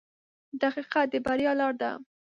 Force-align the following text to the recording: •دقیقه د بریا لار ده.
•دقیقه 0.61 1.01
د 1.11 1.13
بریا 1.25 1.51
لار 1.59 1.73
ده. 1.81 1.91